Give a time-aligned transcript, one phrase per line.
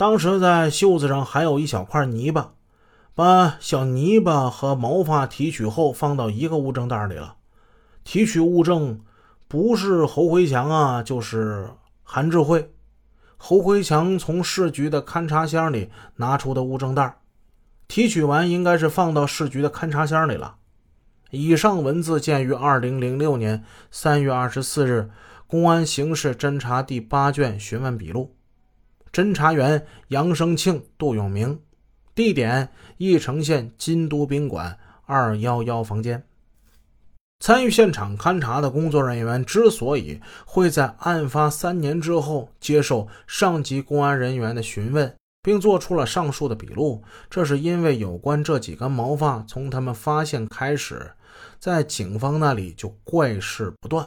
[0.00, 2.54] 当时在袖子上还有一小块泥巴，
[3.14, 7.36] 把小泥巴和毛发提取后放到一个物证袋里了。
[8.02, 9.00] 提取物证
[9.46, 12.72] 不是侯回强啊，就是韩志慧。
[13.36, 17.18] 侯回强从市局的勘察箱里拿出的物证袋，
[17.86, 20.56] 提取完应该是放到市局的勘察箱里了。
[21.30, 25.10] 以上文字见于二零零六年三月二十四日
[25.46, 28.34] 公安刑事侦查第八卷询问笔录。
[29.12, 31.60] 侦查员杨生庆、杜永明，
[32.14, 36.24] 地点义城县金都宾馆二幺幺房间。
[37.40, 51.10] 参与现场勘查的工作人员之所以会在案发三年之后接受上级公安人员的询问，并做出了上述的笔录，这是因为有关这几根毛发从他们发现开始，
[51.58, 54.06] 在警方那里就怪事不断。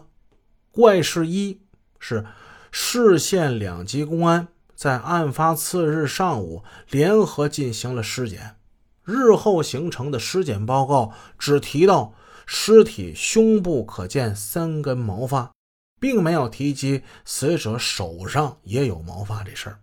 [0.69, 1.59] 怪事一
[1.99, 2.23] 是
[2.71, 4.47] 市县两级公安。
[4.75, 8.57] 在案发次日上午，联合进行了尸检。
[9.05, 12.13] 日后形成的尸检报告只提到
[12.45, 15.51] 尸体胸部可见三根毛发，
[15.99, 19.79] 并没有提及死者手上也有毛发这事儿。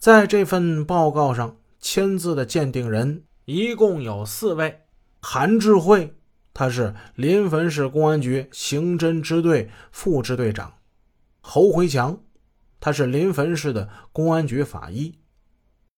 [0.00, 4.82] 在这份报告上签字的鉴定人一共有四位：
[5.20, 6.14] 韩智慧，
[6.52, 10.68] 他是临汾市公安局刑侦支队副支队长；
[11.40, 12.20] 侯回强。
[12.84, 15.14] 他是临汾市的公安局法医，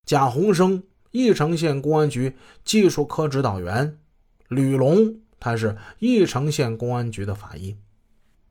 [0.04, 3.98] 贾洪生，翼城县公安局技术科指导员，
[4.46, 7.76] 吕龙，他是翼城县公安局的法医。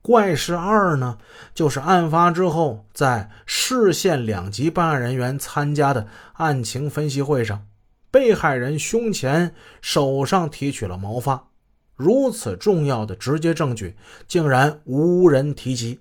[0.02, 1.16] 怪事二呢，
[1.54, 7.66] 就是案发之后，在市县两级办案人员参加的案情分析会上，
[8.10, 11.48] 被害人胸前、手上提取了毛发，
[11.94, 13.96] 如此重要的直接证据，
[14.28, 16.00] 竟然无人提及。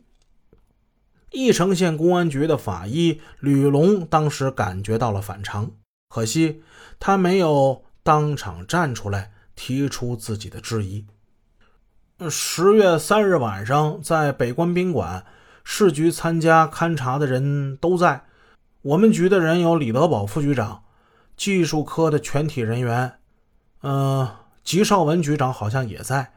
[1.36, 5.70] 义城县公安局的法医吕龙当时感觉到了反常，
[6.08, 6.64] 可惜
[6.98, 11.06] 他没有当场站出来提出自己的质疑。
[12.30, 15.26] 十月三日晚上，在北关宾馆，
[15.66, 18.24] 市局参加勘查的人都在。
[18.82, 20.84] 我们局的人有李德宝副局长，
[21.36, 23.16] 技术科的全体人员，
[23.82, 24.30] 嗯，
[24.64, 26.32] 吉少文局长好像也在，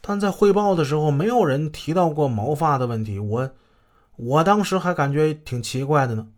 [0.00, 3.20] 但在汇报的时候，没有人提到过毛发的问题。
[3.20, 3.50] 我。
[4.16, 6.28] 我当时还感觉挺奇怪的呢，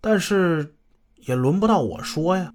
[0.00, 0.74] 但是
[1.16, 2.54] 也轮不到我说呀。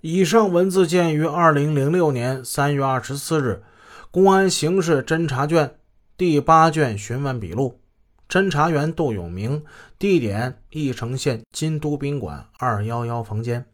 [0.00, 3.62] 以上文字见于二零零六年三月二十四日
[4.10, 5.76] 公安刑事侦查卷
[6.16, 7.80] 第八卷询问笔录，
[8.28, 9.64] 侦查员杜永明，
[9.98, 13.64] 地点义城县金都宾馆二幺幺房间。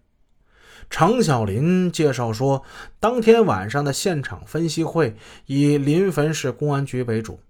[0.91, 2.63] 常小林介绍说，
[2.99, 5.17] 当天晚上的现场分析会
[5.47, 7.41] 以临汾市公安局为主。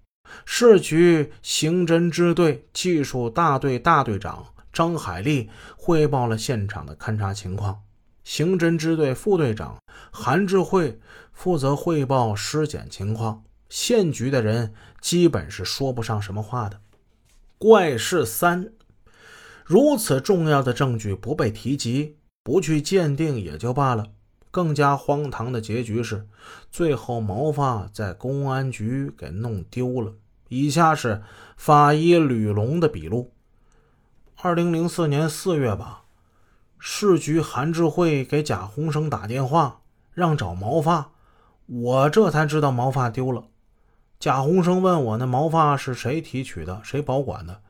[0.45, 7.81] 市局刑侦支队技术大队大队长张海丽汇报了现场的勘查情况，
[8.23, 9.77] 刑侦支队副队长
[10.11, 10.99] 韩志慧
[11.31, 13.43] 负责汇报尸检情况。
[13.69, 16.81] 县局的人基本是说不上什么话的。
[17.59, 18.71] 怪事三，
[19.63, 24.07] 如此重要的证据不被提及，不去鉴定也就罢了，
[24.51, 26.27] 更加荒唐的结局是，
[26.71, 30.13] 最后毛发在公安局给弄丢了。
[30.47, 31.21] 以下是
[31.55, 33.31] 法医吕龙的笔录：
[34.41, 36.01] 二零零四年四月吧，
[36.79, 39.81] 市局韩志慧给贾洪生打电话，
[40.13, 41.11] 让找毛发，
[41.67, 43.43] 我这才知道毛发丢了。
[44.19, 47.61] 贾洪生问我那毛发是谁提取的，谁保管的？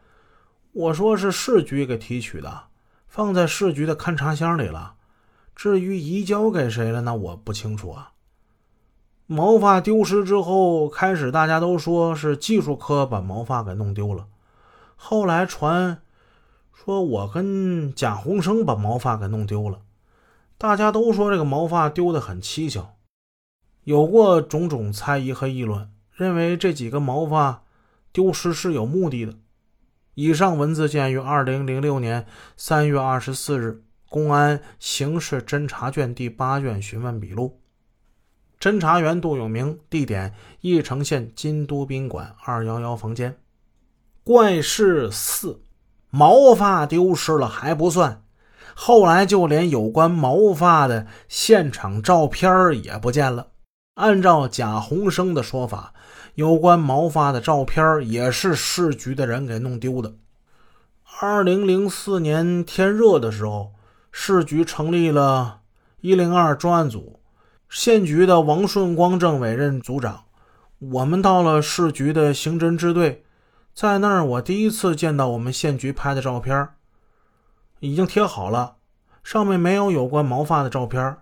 [0.72, 2.68] 我说是市局给提取的，
[3.08, 4.96] 放在市局的勘察箱里了。
[5.62, 8.14] 至于移交给谁了，那我不清楚啊。
[9.26, 14.28] 毛发丢失之后，开始大家都说是技术科把毛发给弄丢了。
[14.96, 16.02] 后来传
[16.74, 19.82] 说我跟贾洪生把毛发给弄丢了。
[20.58, 22.96] 大家都说这个毛发丢得很蹊跷，
[23.84, 27.64] 有过种种猜疑和议论，认为这几个毛发
[28.14, 29.34] 丢失是有目的的。
[30.14, 32.26] 以上文字见于二零零六年
[32.56, 37.62] 三月二十四日公安刑事侦查卷第八卷询问笔录。
[38.60, 43.38] 侦查员杜永明，地点义城县金都宾馆二幺幺房间。
[44.24, 45.62] 怪事四：
[46.10, 48.24] 毛发丢失了还不算，
[48.74, 53.48] 后来就连有关毛发的现场照片也不见了。
[53.94, 55.94] 按照贾洪生的说法，
[56.36, 60.16] 有关毛发的照片也是市局的人给弄丢的。
[61.22, 63.74] 二零零四年天热的时候，
[64.12, 65.62] 市局成立了
[66.02, 67.20] 一零二专案组。
[67.70, 70.24] 县局的王顺光政委任组长，
[70.80, 73.24] 我们到了市局的刑侦支队，
[73.76, 76.70] 在那儿我第一次见到我们县局拍的照片，
[77.80, 78.78] 已经贴好了。
[79.24, 81.18] 上面没有有关毛发的照片，